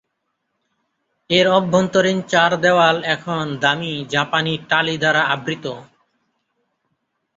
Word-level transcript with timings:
এর 1.29 1.47
অভ্যন্তীণ 1.51 2.17
চার 2.27 2.51
দেওয়াল 2.63 2.97
এখন 3.15 3.43
দামি 3.61 3.93
জাপানি 4.13 4.53
টালি 4.69 4.95
দ্বারা 4.97 5.21
আবৃত। 5.33 5.65